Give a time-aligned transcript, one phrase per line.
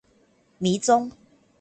[0.57, 1.11] 迷蹤